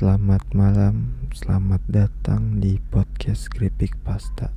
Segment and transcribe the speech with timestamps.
[0.00, 4.48] Selamat malam, selamat datang di podcast Kripik Pasta.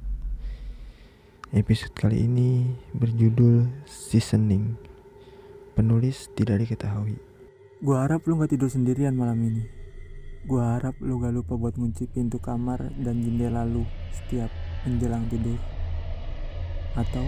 [1.51, 4.79] Episode kali ini berjudul Seasoning.
[5.75, 7.19] Penulis tidak diketahui.
[7.83, 9.67] Gua harap lu gak tidur sendirian malam ini.
[10.47, 13.83] Gua harap lu gak lupa buat kunci pintu kamar dan jendela lu
[14.15, 14.47] setiap
[14.87, 15.59] menjelang tidur.
[16.95, 17.27] Atau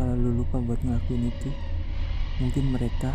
[0.00, 1.52] kalau lu lupa buat ngelakuin itu,
[2.40, 3.12] mungkin mereka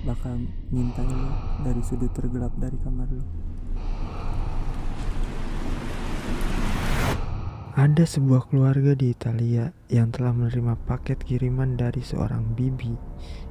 [0.00, 0.32] bakal
[0.72, 1.30] ngintai lu
[1.60, 3.24] dari sudut tergelap dari kamar lu.
[7.76, 12.92] Ada sebuah keluarga di Italia yang telah menerima paket kiriman dari seorang bibi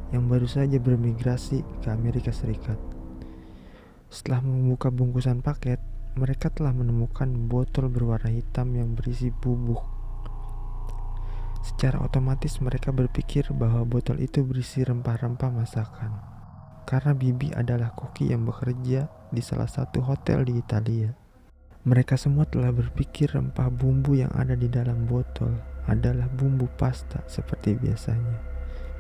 [0.10, 2.78] yang baru saja bermigrasi ke Amerika Serikat.
[4.10, 5.78] Setelah membuka bungkusan paket,
[6.18, 9.82] mereka telah menemukan botol berwarna hitam yang berisi bubuk.
[11.62, 16.39] Secara otomatis mereka berpikir bahwa botol itu berisi rempah-rempah masakan
[16.90, 21.14] karena Bibi adalah koki yang bekerja di salah satu hotel di Italia.
[21.86, 25.54] Mereka semua telah berpikir rempah bumbu yang ada di dalam botol
[25.86, 28.42] adalah bumbu pasta seperti biasanya.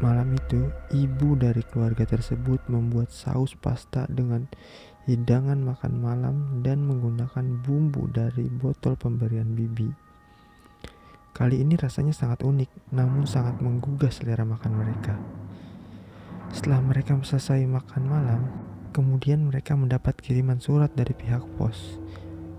[0.06, 4.46] Malam itu, ibu dari keluarga tersebut membuat saus pasta dengan
[5.10, 9.90] hidangan makan malam dan menggunakan bumbu dari botol pemberian Bibi.
[11.34, 15.39] Kali ini rasanya sangat unik, namun sangat menggugah selera makan mereka.
[16.50, 18.42] Setelah mereka selesai makan malam,
[18.90, 22.02] kemudian mereka mendapat kiriman surat dari pihak pos,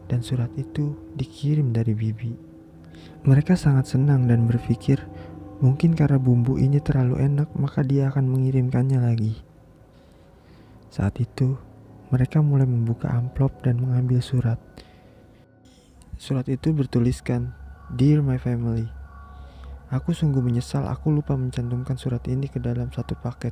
[0.06, 2.32] dan surat itu dikirim dari Bibi.
[3.26, 5.02] Mereka sangat senang dan berpikir,
[5.58, 9.34] mungkin karena bumbu ini terlalu enak, maka dia akan mengirimkannya lagi.
[10.90, 11.58] Saat itu,
[12.14, 14.58] mereka mulai membuka amplop dan mengambil surat.
[16.18, 17.54] Surat itu bertuliskan,
[17.94, 18.99] "Dear my family."
[19.90, 23.50] Aku sungguh menyesal aku lupa mencantumkan surat ini ke dalam satu paket.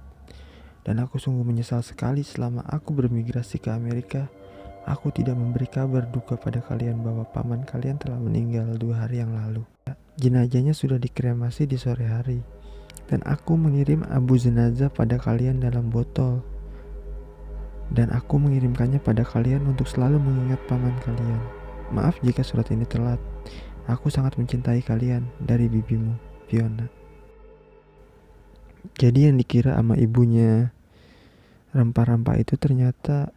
[0.86, 4.30] Dan aku sungguh menyesal sekali selama aku bermigrasi ke Amerika,
[4.86, 9.34] aku tidak memberi kabar duka pada kalian bahwa paman kalian telah meninggal dua hari yang
[9.34, 9.66] lalu.
[10.14, 12.38] Jenazahnya sudah dikremasi di sore hari,
[13.10, 16.38] dan aku mengirim abu jenazah pada kalian dalam botol.
[17.90, 21.42] Dan aku mengirimkannya pada kalian untuk selalu mengingat paman kalian.
[21.90, 23.18] Maaf jika surat ini telat.
[23.88, 26.27] Aku sangat mencintai kalian dari bibimu.
[26.48, 26.88] Fiona.
[28.96, 30.72] Jadi yang dikira sama ibunya
[31.76, 33.30] rempah-rempah itu ternyata